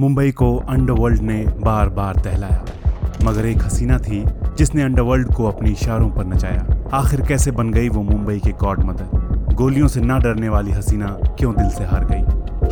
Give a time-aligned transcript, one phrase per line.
[0.00, 2.64] मुंबई को अंडरवर्ल्ड ने बार बार दहलाया।
[3.24, 4.24] मगर एक हसीना थी,
[4.58, 8.84] जिसने अंडरवर्ल्ड को अपने इशारों पर नचाया। आखिर कैसे बन गई वो मुंबई के गॉड
[8.84, 9.26] मदर?
[9.54, 12.24] गोलियों से ना डरने वाली हसीना क्यों दिल से हार गई?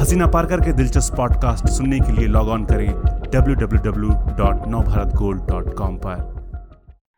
[0.03, 2.95] हसीना पारकर के दिलचस्प पॉडकास्ट सुनने के लिए लॉग ऑन करें
[3.35, 4.11] डब्ल्यू
[5.96, 6.34] पर।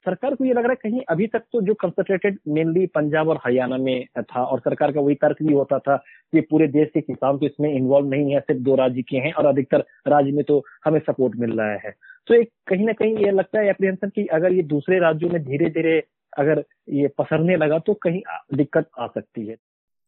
[0.07, 3.41] सरकार को ये लग रहा है कहीं अभी तक तो जो कंसंट्रेटेड मेनली पंजाब और
[3.45, 5.97] हरियाणा में था और सरकार का वही तर्क भी होता था
[6.33, 9.33] कि पूरे देश के किसान तो इसमें इन्वॉल्व नहीं है, सिर्फ़ दो राज्य के हैं
[9.33, 11.95] और अधिकतर राज्य में तो हमें सपोर्ट मिल रहा है।
[12.29, 15.43] तो एक कहीं ना कहीं ये लगता है एप्रीहेंशन कि अगर ये दूसरे राज्यों में
[15.43, 15.99] धीरे धीरे
[16.33, 18.23] अगर ये पसरने लगा तो कहीं
[18.55, 19.57] दिक्कत आ सकती है।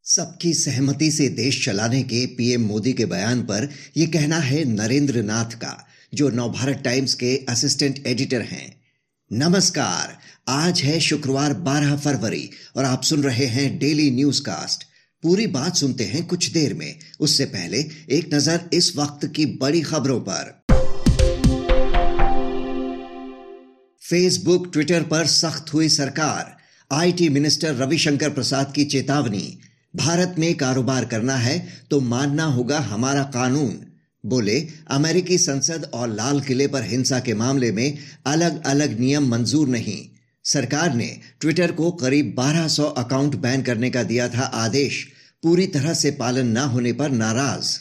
[0.05, 5.23] सबकी सहमति से देश चलाने के पीएम मोदी के बयान पर यह कहना है नरेंद्र
[5.25, 5.77] नाथ का,
[6.15, 8.78] जो नवभारत टाइम्स के असिस्टेंट एडिटर हैं।
[9.31, 10.17] नमस्कार,
[10.49, 14.85] आज है शुक्रवार 12 फरवरी और आप सुन रहे हैं डेली न्यूज़ कास्ट
[15.23, 17.79] पूरी बात सुनते हैं कुछ देर में। उससे पहले
[18.11, 20.65] एक नज़र इस वक्त की बड़ी खबरों पर।
[24.03, 26.57] फेसबुक ट्विटर पर सख्त हुई सरकार।
[26.91, 29.59] आईटी मिनिस्टर रविशंकर प्रसाद की चेतावनी।
[29.97, 31.59] भारत में कारोबार करना है
[31.91, 33.88] तो मानना होगा हमारा कानून।
[34.29, 39.69] बोले, अमेरिकी संसद और लाल किले पर हिंसा के मामले में अलग अलग नियम मंजूर
[39.69, 40.09] नहीं।
[40.45, 45.09] सरकार ने ट्विटर को करीब 1200 अकाउंट बैन करने का दिया था आदेश।
[45.43, 47.79] पूरी तरह से पालन न होने पर नाराज़।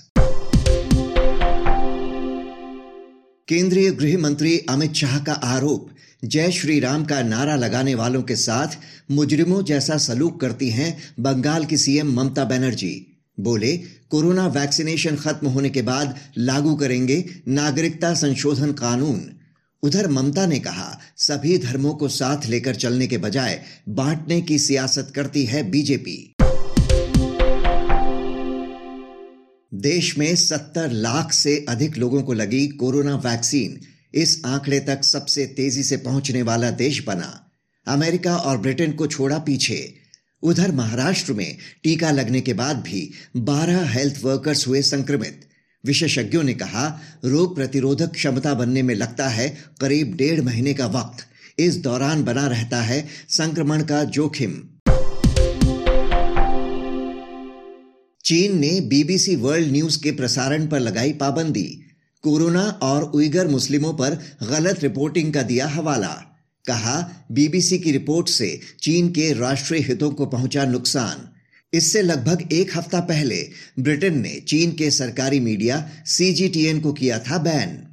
[3.47, 5.89] केंद्रीय गृह मंत्री अमित शाह का आरोप,
[6.25, 8.67] जय श्री राम का नारा लगाने वालों के साथ
[9.11, 15.69] मुजरिमों जैसा सलूक करती हैं बंगाल की सीएम ममता बनर्जी। बोले कोरोना वैक्सीनेशन खत्म होने
[15.69, 19.31] के बाद लागू करेंगे नागरिकता संशोधन कानून।
[19.83, 25.11] उधर ममता ने कहा, सभी धर्मों को साथ लेकर चलने के बजाय बांटने की सियासत
[25.15, 26.35] करती है बीजेपी।
[29.73, 33.79] देश में 70 लाख से अधिक लोगों को लगी कोरोना वैक्सीन।
[34.13, 37.49] इस आंकड़े तक सबसे तेज़ी से पहुँचने वाला देश बना।
[37.87, 40.06] अमेरिका और ब्रिटेन को छोड़ा पीछे।
[40.43, 45.41] उधर महाराष्ट्र में टीका लगने के बाद भी 12 हेल्थ वर्कर्स हुए संक्रमित।
[45.85, 51.25] विशेषज्ञों ने कहा, रोग प्रतिरोधक क्षमता बनने में लगता है करीब डेढ़ महीने का वक्त।
[51.59, 54.63] इस दौरान बना रहता है संक्रमण का जोखिम।
[58.25, 61.81] चीन ने बीबीसी वर्ल्ड न्यूज़ के प्रसारण पर लगाई पाबंदी।
[62.21, 64.09] कोरोना और उइगर मुस्लिमों पर
[64.49, 66.36] गलत रिपोर्टिंग का दिया हवाला।
[66.67, 71.33] कहा, बीबीसी की रिपोर्ट से चीन के राष्ट्रीय हितों को पहुँचा नुकसान।
[71.73, 77.37] इससे लगभग एक हफ़्ता पहले ब्रिटेन ने चीन के सरकारी मीडिया सीजीटीएन को किया था
[77.37, 77.83] बैन।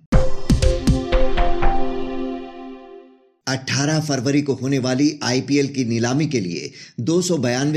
[3.48, 7.22] 18 फरवरी को होने वाली आईपीएल की नीलामी के लिए दो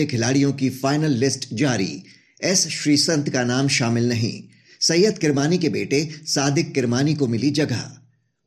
[0.06, 2.04] खिलाड़ियों की फाइनल लिस्ट जारी।
[2.44, 4.44] एस श्रीसंत का नाम शामिल नहीं।
[4.82, 7.92] सैयद किरमानी के बेटे सादिक किरमानी को मिली जगह।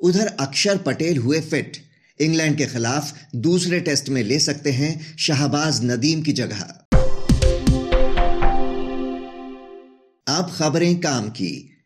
[0.01, 1.77] उधर अक्षर पटेल हुए फिट।
[2.21, 6.61] इंग्लैंड के खिलाफ दूसरे टेस्ट में ले सकते हैं शाहबाज नदीम की जगह।
[10.29, 11.77] अब खबरें काम की।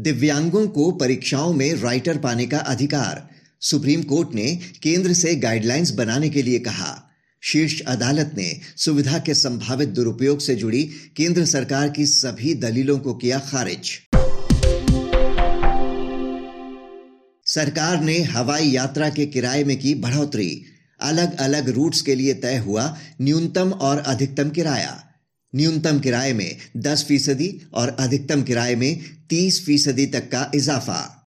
[0.00, 3.28] दिव्यांगों को परीक्षाओं में राइटर पाने का अधिकार,
[3.60, 9.34] सुप्रीम कोर्ट ने केंद्र से गाइडलाइंस बनाने के लिए कहा। शीर्ष अदालत ने सुविधा के
[9.34, 10.82] संभावित दुरुपयोग से जुड़ी
[11.16, 13.90] केंद्र सरकार की सभी दलीलों को किया खारिज।
[17.54, 20.64] सरकार ने हवाई यात्रा के किराए में की बढ़ोतरी।
[21.00, 25.04] अलग अलग रूट्स के लिए तय हुआ न्यूनतम और अधिकतम किराया।
[25.54, 29.00] न्यूनतम किराए में 10 फ़ीसदी और अधिकतम किराए में
[29.30, 31.26] 30 फ़ीसदी तक का इजाफा।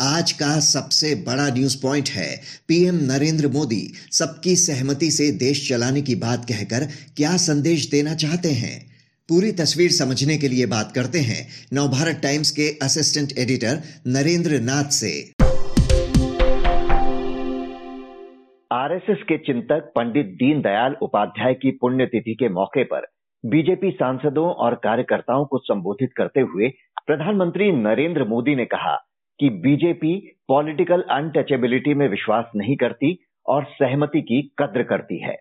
[0.00, 6.02] आज का सबसे बड़ा न्यूज़ पॉइंट है, पीएम नरेंद्र मोदी सबकी सहमति से देश चलाने
[6.02, 8.89] की बात कहकर क्या संदेश देना चाहते हैं?
[9.30, 11.42] पूरी तस्वीर समझने के लिए बात करते हैं
[11.72, 13.74] नवभारत टाइम्स के असिस्टेंट एडिटर
[14.06, 15.12] नरेंद्र नाथ से।
[18.72, 23.06] आरएसएस के चिंतक पंडित दीनदयाल उपाध्याय की पुण्यतिथि के मौके पर
[23.44, 26.68] बीजेपी सांसदों और कार्यकर्ताओं को संबोधित करते हुए
[27.06, 28.94] प्रधानमंत्री नरेंद्र मोदी ने कहा
[29.40, 30.14] कि बीजेपी
[30.48, 33.12] पॉलिटिकल अनटचेबिलिटी में विश्वास नहीं करती
[33.46, 35.36] और सहमति की कद्र करती है।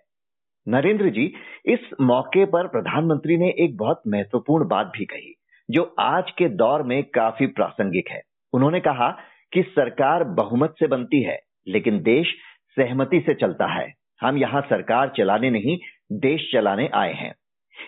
[0.68, 1.34] नरेंद्र जी,
[1.66, 5.34] इस मौके पर प्रधानमंत्री ने एक बहुत महत्वपूर्ण बात भी कही,
[5.72, 8.22] जो आज के दौर में काफ़ी प्रासंगिक है।
[8.54, 9.18] उन्होंने कहा
[9.54, 12.36] कि सरकार बहुमत से बनती है, लेकिन देश
[12.80, 15.78] सहमति से चलता है। हम यहाँ सरकार चलाने नहीं,
[16.12, 17.34] देश चलाने आए हैं।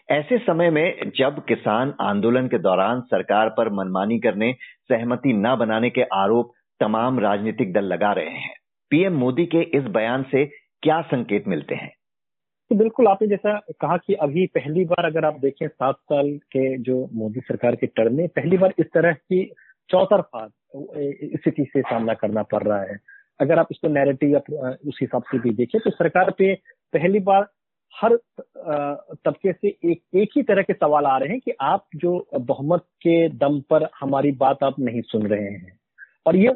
[0.10, 4.54] ऐसे समय में जब किसान आंदोलन के दौरान सरकार पर मनमानी करने,
[4.92, 8.54] सहमति न बनाने के आरोप तमाम राजनीतिक दल लगा रहे हैं,
[8.92, 10.46] पीएम मोदी के इस बयान से
[10.84, 11.92] क्या संकेत मिलते हैं?
[12.72, 16.78] तो बिल्कुल आपने जैसा कहा कि अभी पहली बार अगर आप देखें सात साल के
[16.80, 19.44] जो मोदी सरकार के टर्म में, पहली बार इस तरह की
[19.90, 20.46] चौतरफा
[21.36, 22.98] स्थिति से सामना करना पड़ रहा है।
[23.40, 24.38] अगर आप इसको नैरेटिव
[24.88, 26.54] उस हिसाब से भी देखें तो सरकार पे
[26.94, 27.48] पहली बार
[27.94, 28.16] हर
[29.26, 32.86] तबके से एक एक ही तरह के सवाल आ रहे हैं कि आप जो बहुमत
[33.02, 35.78] के दम पर हमारी बात आप नहीं सुन रहे हैं।
[36.28, 36.56] और ये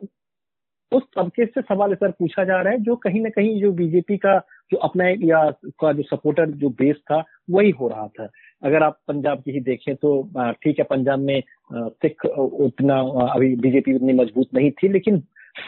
[0.92, 4.18] उस तबके से सवाल इस पूछा जा रहा है, जो कहीं ना कहीं जो बीजेपी
[4.18, 4.38] का
[4.72, 5.50] जो अपना या
[5.80, 8.30] का जो सपोर्टर जो बेस था, वही हो रहा था।
[8.64, 10.22] अगर आप पंजाब की ही देखें तो
[10.64, 11.42] ठीक है, पंजाब में
[11.74, 15.20] सिख उतना अभी बीजेपी उतनी मज़बूत नहीं थी, लेकिन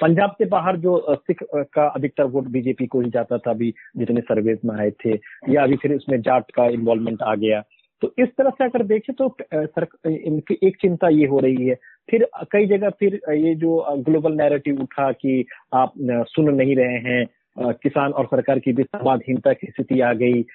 [0.01, 1.43] पंजाब से बाहर जो सिख
[1.73, 5.17] का अधिकतर वोट बीजेपी को ही जाता था, अभी जितने सर्वेज में आए थे,
[5.49, 7.61] या अभी फिर उसमें जाट का इन्वॉल्वमेंट आ गया।
[8.01, 11.75] तो इस तरह से अगर देखें तो सर, इनकी एक चिंता ये हो रही है
[12.11, 15.93] फिर कई जगह फिर ये जो ग्लोबल नैरेटिव उठा कि आप
[16.29, 17.25] सुन नहीं रहे हैं
[17.73, 20.45] किसान और सरकार की भी संवादहीनता की स्थिति आ गई।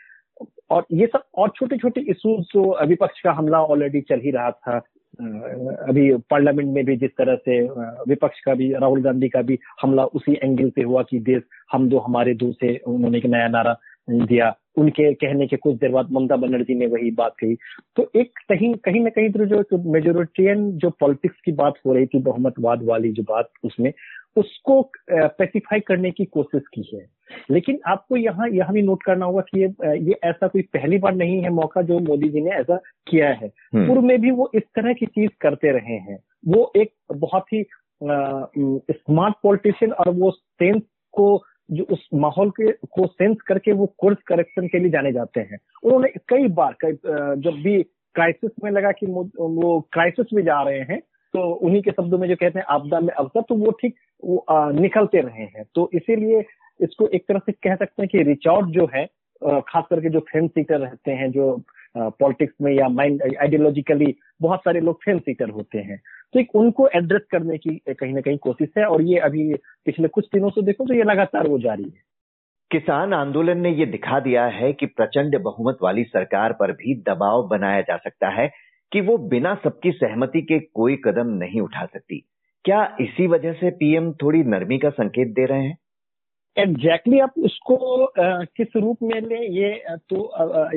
[0.71, 4.51] और ये सब और छोटे छोटे इशूज जो विपक्ष का हमला ऑलरेडी चल ही रहा
[4.51, 4.81] था
[5.89, 7.61] अभी पार्लियामेंट में भी जिस तरह से
[8.09, 11.89] विपक्ष का भी, राहुल गांधी का भी हमला उसी एंगल पे हुआ कि देश हम
[11.89, 13.77] दो हमारे दो से, उन्होंने एक नया नारा
[14.11, 17.57] दिया। उनके कहने के कुछ देर बाद ममता बनर्जी ने वही बात कही।
[17.97, 22.07] तो एक कहीं कहीं ना कहीं तो जो मेजोरिटियन जो पॉलिटिक्स की बात हो रही
[22.07, 23.93] थी बहुमतवाद वाली जो बात उसमें
[24.37, 27.07] उसको स्पेसिफाई करने की कोशिश की है।
[27.51, 31.15] लेकिन आपको यहाँ यह भी नोट करना होगा कि ये ये ऐसा कोई पहली बार
[31.15, 32.77] नहीं है मौका जो मोदी जी ने ऐसा
[33.09, 36.19] किया है। हम्म। पूर्व में भी वो इस तरह की चीज़ करते रहे हैं।
[36.49, 37.65] वो एक बहुत ही
[38.91, 40.83] स्मार्ट पॉलिटिशियन और वो सेंस
[41.13, 45.41] को जो उस माहौल के, को सेंस करके वो कोर्स करेक्शन के लिए जाने जाते
[45.41, 47.83] हैं। उन्होंने कई बार, कई जब भी
[48.15, 51.01] क्राइसिस में लगा कि वो क्राइसिस में जा रहे हैं
[51.35, 54.45] तो उन्हीं के शब्दों में जो कहते हैं, आपदा में अवसर तो वो ठीक, वो
[54.81, 56.45] निकलते रहे हैं। तो इसीलिए
[56.81, 59.05] इसको एक तरह से कह सकते हैं कि रिचॉर्ड जो है
[59.43, 61.57] खास करके जो फेम सीटर रहते हैं, जो
[61.95, 66.01] पॉलिटिक्स में या माइंड आइडियोलॉजिकली बहुत सारे लोग फेम सीटर होते हैं।
[66.35, 69.53] तो एक उनको एड्रेस करने की कहीं ना कहीं कोशिश है और ये अभी
[69.85, 72.01] पिछले कुछ दिनों से देखो तो ये लगातार वो जारी है।
[72.71, 77.49] किसान आंदोलन ने ये दिखा दिया है कि प्रचंड बहुमत वाली सरकार पर भी दबाव
[77.49, 78.51] बनाया जा सकता है
[78.93, 82.23] कि वो बिना सबकी सहमति के कोई कदम नहीं उठा सकती।
[82.65, 85.79] क्या इसी वजह से पीएम थोड़ी नरमी का संकेत दे रहे हैं?
[86.57, 90.25] एग्जैक्टली आप उसको आ, किस रूप में ले ये तो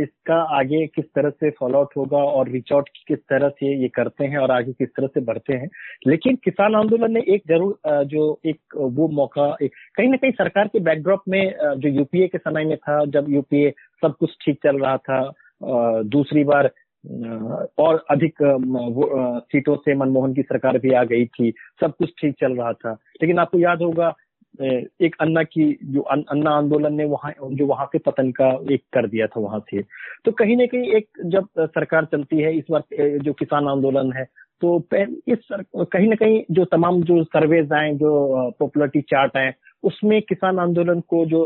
[0.01, 3.87] इसका आगे किस तरह से फॉलो आउट होगा और रीच आउट किस तरह से ये
[3.95, 5.69] करते हैं और आगे किस तरह से बढ़ते हैं।
[6.07, 10.79] लेकिन किसान आंदोलन ने एक ज़रूर जो एक वो मौका कहीं ना कहीं सरकार के
[10.81, 13.73] बैकड्रॉप में जो यूपीए के समय में था जब यूपीए
[14.03, 15.21] सब कुछ ठीक चल रहा था
[16.15, 16.71] दूसरी बार
[17.79, 18.37] और अधिक
[19.51, 21.51] सीटों से मनमोहन की सरकार भी आ गई थी
[21.81, 22.91] सब कुछ ठीक चल रहा था।
[23.21, 24.15] लेकिन आपको याद होगा
[24.61, 29.07] एक अन्ना की जो अन्ना आंदोलन ने वहाँ, जो वहाँ से पतन का एक कर
[29.07, 29.81] दिया था वहाँ से।
[30.25, 34.25] तो कहीं ना कहीं एक जब सरकार चलती है, इस बार जो किसान आंदोलन है
[34.61, 34.77] तो
[35.27, 39.53] इस कहीं ना कहीं जो तमाम जो सर्वेज आए, जो पॉपुलरिटी चार्ट आए,
[39.83, 41.45] उसमें किसान आंदोलन को जो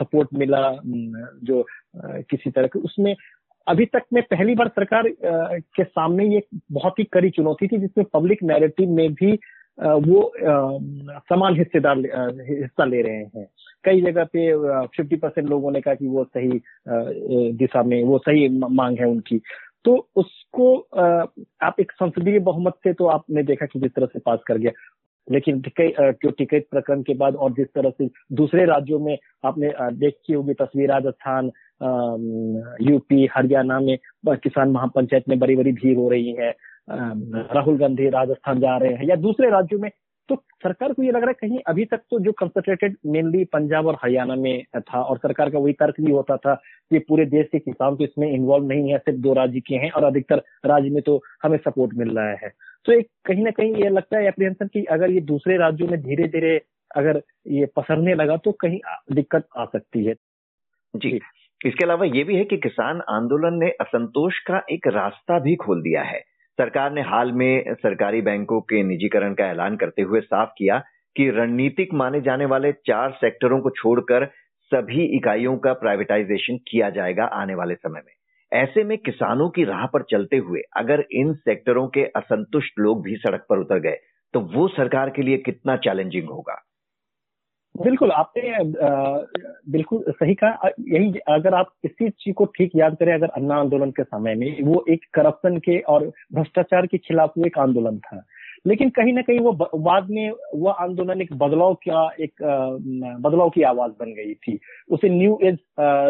[0.00, 0.60] सपोर्ट मिला
[1.44, 1.64] जो
[1.96, 3.14] किसी तरह के, उसमें
[3.66, 6.42] अभी तक में पहली बार सरकार के सामने ये
[6.72, 9.32] बहुत ही कड़ी चुनौती थी, जिसमें पब्लिक नैरेटिव में भी
[9.80, 10.32] वो
[11.28, 11.98] समान हिस्सेदार
[12.48, 13.46] हिस्सा ले रहे हैं।
[13.84, 14.52] कई जगह पे
[14.86, 16.60] फिफ्टी परसेंट लोगों ने कहा कि वो सही
[17.54, 19.40] दिशा में, वो सही मांग है उनकी।
[19.84, 20.76] तो उसको
[21.62, 24.70] आप एक संसदीय बहुमत से तो आपने देखा कि जिस तरह से पास कर गया।
[25.28, 30.32] लेकिन जो टिकट प्रकरण के बाद और जिस तरह से दूसरे राज्यों में आपने देखी
[30.32, 31.50] होगी तस्वीर, राजस्थान
[32.82, 33.96] यूपी, हरियाणा में
[34.28, 36.50] किसान महापंचायत में बड़ी बड़ी भीड़ हो रही है।
[36.90, 39.90] राहुल गांधी राजस्थान जा रहे हैं या दूसरे राज्यों में
[40.28, 43.86] तो सरकार को ये लग रहा है कहीं अभी तक तो जो कंसंट्रेटेड मेनली पंजाब
[43.86, 46.54] और हरियाणा में था और सरकार का वही तर्क भी होता था
[46.90, 49.90] कि पूरे देश के किसान तो इसमें इन्वॉल्व नहीं है सिर्फ़ दो राज्य के हैं
[49.90, 52.50] और अधिकतर राज्य में तो हमें सपोर्ट मिल रहा है।
[52.84, 56.00] तो एक कहीं ना कहीं ये लगता है अप्रिहेंशन की अगर ये दूसरे राज्यों में
[56.02, 56.60] धीरे धीरे
[56.96, 58.80] अगर ये पसरने लगा तो कहीं
[59.12, 60.14] दिक्कत आ सकती है।
[60.94, 61.20] जी।
[61.66, 65.82] इसके अलावा ये भी है कि किसान आंदोलन ने असंतोष का एक रास्ता भी खोल
[65.82, 66.29] दिया है।
[66.60, 70.78] सरकार ने हाल में सरकारी बैंकों के निजीकरण का ऐलान करते हुए साफ़ किया
[71.16, 74.26] कि रणनीतिक माने जाने वाले चार सेक्टरों को छोड़कर
[74.72, 78.12] सभी इकाइयों का प्राइवेटाइजेशन किया जाएगा आने वाले समय में।
[78.52, 83.16] ऐसे में किसानों की राह पर चलते हुए अगर इन सेक्टरों के असंतुष्ट लोग भी
[83.16, 83.96] सड़क पर उतर गए
[84.34, 86.60] तो वो सरकार के लिए कितना चैलेंजिंग होगा?
[87.74, 88.64] बिल्कुल, आपने
[89.72, 93.90] बिल्कुल सही कहा। यही अगर आप इसी चीज़ को ठीक याद करें, अगर अन्ना आंदोलन
[93.90, 98.22] के समय में, वो एक करप्शन के और भ्रष्टाचार के खिलाफ वो एक आंदोलन था।
[98.66, 102.42] लेकिन कहीं ना कहीं वो बाद में वह आंदोलन एक बदलाव का एक
[103.22, 104.58] बदलाव की आवाज़ बन गई थी।
[104.90, 105.58] उसे न्यू एज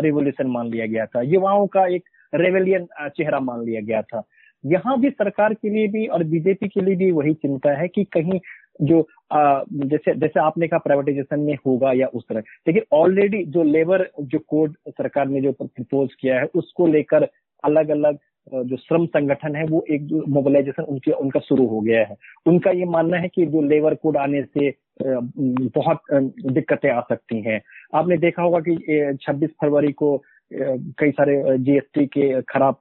[0.04, 2.86] रिवोल्यूशन मान लिया गया था। युवाओं का एक रेवेलियन
[3.16, 4.22] चेहरा मान लिया गया था।
[4.64, 8.04] यहाँ भी सरकार के लिए भी और बीजेपी के लिए भी वही चिंता है कि
[8.12, 8.38] कहीं
[8.82, 9.06] जो
[9.84, 14.38] जैसे जैसे आपने कहा प्राइवेटाइजेशन में होगा या उस तरह। लेकिन ऑलरेडी जो लेबर जो
[14.48, 17.28] कोड सरकार ने जो प्रपोज किया है, उसको लेकर
[17.64, 18.18] अलग अलग
[18.66, 22.84] जो श्रम संगठन है, वो एक मोबिलाइजेशन उनके, उनका शुरू हो गया है। उनका ये
[22.84, 24.72] मानना है कि जो लेबर कोड आने से
[25.02, 25.98] बहुत
[26.52, 27.60] दिक्कतें आ सकती हैं।
[27.94, 28.76] आपने देखा होगा कि
[29.22, 30.16] 26 फरवरी को
[30.52, 32.76] कई सारे जीएसटी के खराब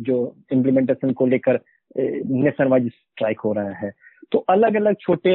[0.00, 1.60] जो इम्प्लीमेंटेशन को लेकर
[1.98, 3.92] नेशनल वाइज स्ट्राइक हो रहा है।
[4.32, 5.32] तो अलग अलग छोटे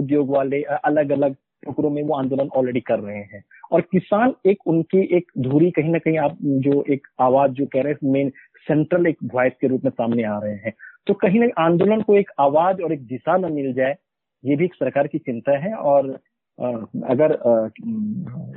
[0.00, 1.34] उद्योग वाले अलग अलग
[1.64, 5.90] टुकड़ों में वो आंदोलन ऑलरेडी कर रहे हैं। और किसान एक उनकी एक धुरी कहीं
[5.92, 8.30] ना कहीं आप जो एक आवाज़ जो कह रहे हैं मेन
[8.68, 10.72] सेंट्रल एक वॉइस के रूप में सामने आ रहे हैं।
[11.06, 13.96] तो कहीं ना आंदोलन को एक आवाज़ और एक दिशा न मिल जाए,
[14.44, 16.18] ये भी एक सरकार की चिंता है और
[16.58, 17.32] अगर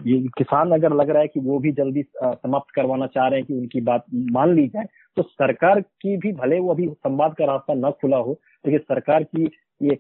[0.08, 3.48] ये किसान अगर लग रहा है कि वो भी जल्दी समाप्त करवाना चाह रहे हैं
[3.48, 4.86] कि उनकी बात मान ली जाए
[5.18, 8.32] तो सरकार की भी भले वो अभी संवाद का रास्ता न खुला हो,
[8.66, 9.44] लेकिन सरकार की
[9.82, 9.98] ये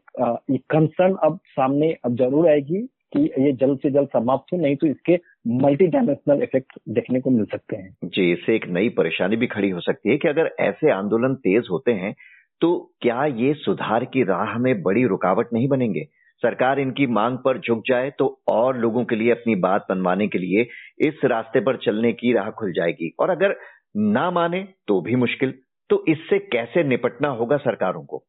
[0.69, 2.81] कंसर्न अब सामने अब ज़रूर आएगी
[3.15, 5.15] कि ये जल्द से जल्द समाप्त हो, नहीं तो इसके
[5.57, 9.69] मल्टी डायमेंशनल इफ़ेक्ट देखने को मिल सकते हैं। जी, इससे एक नई परेशानी भी खड़ी
[9.69, 12.13] हो सकती है कि अगर ऐसे आंदोलन तेज होते हैं
[12.61, 16.05] तो क्या ये सुधार की राह में बड़ी रुकावट नहीं बनेंगे?
[16.43, 20.37] सरकार इनकी मांग पर झुक जाए तो और लोगों के लिए अपनी बात मनवाने के
[20.37, 20.67] लिए
[21.07, 23.55] इस रास्ते पर चलने की राह खुल जाएगी। और अगर
[23.97, 25.53] ना माने तो भी मुश्किल।
[25.89, 28.23] तो इससे कैसे निपटना होगा सरकारों को?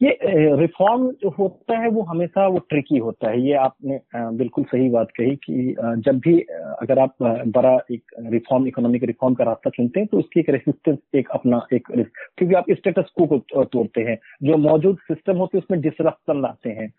[0.00, 0.16] ये
[0.56, 3.98] रिफॉर्म जो होता है वो हमेशा वो ट्रिकी होता है। ये आपने
[4.36, 6.38] बिल्कुल सही बात कही कि जब भी
[6.82, 10.98] अगर आप बड़ा एक रिफॉर्म, इकोनॉमिक रिफॉर्म का रास्ता चुनते हैं तो उसकी एक रेसिस्टेंस,
[11.14, 15.80] एक अपना एक क्योंकि आप स्टेटस को तोड़ते हैं। जो मौजूद सिस्टम होते हैं उसमें
[15.80, 16.92] डिसरप्शन लाते हैं।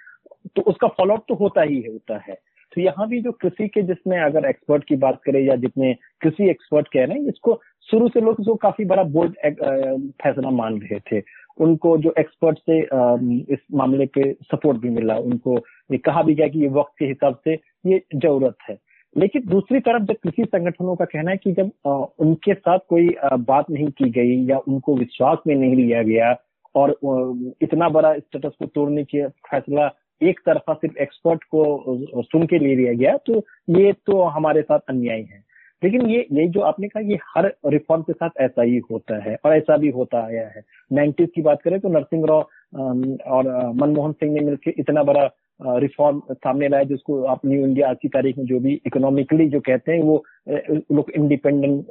[0.55, 2.37] तो उसका फॉलोअप तो होता ही है होता है।
[2.73, 6.49] तो यहाँ भी जो कृषि के जिसमें अगर एक्सपर्ट की बात करें या जितने कृषि
[6.49, 9.33] एक्सपर्ट कह रहे हैं, इसको शुरू से लोग जो काफ़ी बड़ा बोल्ड
[10.23, 11.23] फैसला मान रहे थे।
[11.59, 12.79] उनको जो एक्सपर्ट से
[13.53, 15.57] इस मामले पे सपोर्ट भी मिला। उनको
[15.91, 17.53] ये कहा भी गया कि ये वक्त के हिसाब से
[17.85, 18.77] ये ज़रूरत है।
[19.15, 21.71] लेकिन दूसरी तरफ़ जब कृषि संगठनों का कहना है कि जब
[22.19, 26.35] उनके साथ कोई बात नहीं की गई या उनको विश्वास में नहीं लिया गया
[26.75, 26.95] और
[27.61, 29.87] इतना बड़ा स्टेटस को तोड़ने की फैसला
[30.23, 33.37] एक तरफा सिर्फ़ एक्सपर्ट को सुन के ले लिया गया तो
[33.79, 35.43] ये तो हमारे साथ अन्याय है।
[35.81, 39.35] लेकिन ये ये जो आपने कहा, ये हर रिफॉर्म के साथ ऐसा ही होता है
[39.45, 40.61] और ऐसा भी होता आया है।
[40.91, 42.41] नाइन्टीज की बात करें तो नरसिंह राव
[43.27, 45.25] और मनमोहन सिंह ने मिलकर इतना बड़ा
[45.65, 49.59] रिफॉर्म सामने लाया, जिसको आप न्यू इंडिया आज की तारीख में जो भी इकोनॉमिकली जो
[49.59, 50.23] कहते हैं, वो
[50.91, 51.85] लोग इंडिपेंडेंट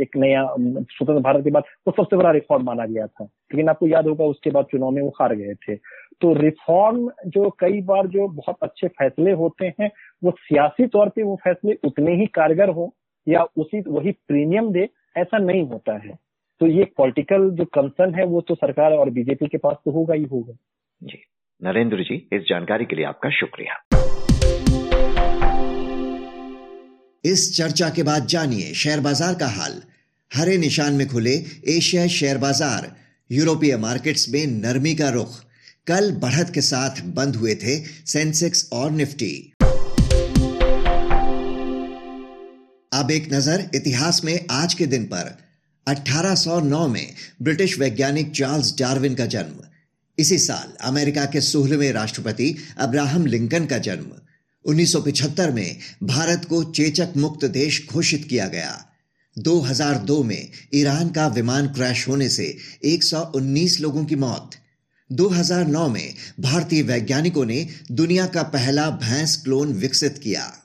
[0.00, 3.86] एक नया स्वतंत्र भारत के बाद, वो सबसे बड़ा रिफॉर्म माना गया था। लेकिन आपको
[3.86, 5.76] याद होगा, उसके बाद चुनाव में वो हार गए थे।
[6.20, 9.90] तो रिफॉर्म जो कई बार जो बहुत अच्छे फैसले होते हैं,
[10.24, 12.94] वो सियासी तौर पे वो फैसले उतने ही कारगर हो,
[13.28, 16.18] या उसी, वही प्रीमियम दे, ऐसा नहीं होता है।
[16.60, 20.14] तो ये पॉलिटिकल जो कंसर्न है, वो तो सरकार और बीजेपी के पास तो होगा
[20.14, 20.52] ही होगा।
[21.02, 21.18] जी।
[21.60, 23.74] नरेंद्र जी इस जानकारी के लिए आपका शुक्रिया।
[27.24, 29.80] इस चर्चा के बाद जानिए शेयर बाज़ार का हाल।
[30.30, 31.34] हरे निशान में खुले
[31.68, 32.90] एशिया शेयर बाज़ार,
[33.30, 35.40] यूरोपीय मार्केट्स में नरमी का रुख।
[35.86, 39.34] कल बढ़त के साथ बंद हुए थे सेंसेक्स और निफ्टी।
[42.92, 45.36] अब एक नज़र इतिहास में आज के दिन पर।
[45.86, 47.06] 1809 में
[47.42, 49.68] ब्रिटिश वैज्ञानिक चार्ल्स डार्विन का जन्म।
[50.18, 54.06] इसी साल अमेरिका के सोलहवें राष्ट्रपति अब्राहम लिंकन का जन्म।
[54.64, 58.86] 1975 में भारत को चेचक मुक्त देश घोषित किया गया।
[59.38, 64.50] 2002 में ईरान का विमान क्रैश होने से 119 लोगों की मौत।
[65.12, 70.60] 2009 में भारतीय वैज्ञानिकों ने दुनिया का पहला भैंस क्लोन विकसित किया।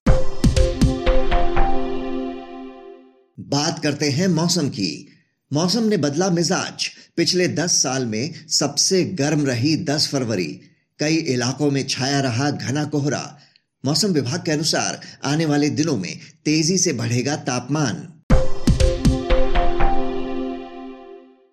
[3.39, 5.07] बात करते हैं मौसम की।
[5.53, 10.61] मौसम ने बदला मिजाज। पिछले 10 साल में सबसे गर्म रही 10 फरवरी।
[10.99, 13.39] कई इलाकों में छाया रहा घना कोहरा।
[13.85, 17.95] मौसम विभाग के अनुसार आने वाले दिनों में तेज़ी से बढ़ेगा तापमान।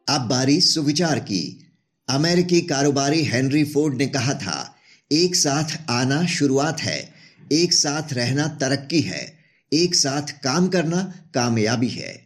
[0.09, 1.67] अब बारी सुविचार की।
[2.09, 4.75] अमेरिकी कारोबारी हेनरी फोर्ड ने कहा था,
[5.13, 7.13] एक साथ आना शुरुआत है।
[7.53, 9.39] एक साथ रहना तरक्की है।
[9.73, 12.26] एक साथ काम करना कामयाबी है।